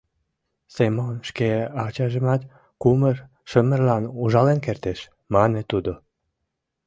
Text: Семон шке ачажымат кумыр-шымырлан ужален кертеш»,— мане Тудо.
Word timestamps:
Семон 0.75 1.15
шке 1.29 1.49
ачажымат 1.85 2.41
кумыр-шымырлан 2.81 4.03
ужален 4.21 4.59
кертеш»,— 4.65 4.99
мане 5.33 5.61
Тудо. 5.71 5.93